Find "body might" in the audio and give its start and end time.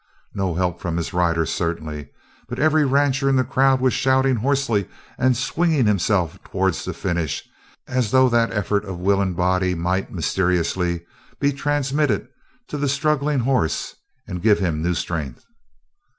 9.35-10.11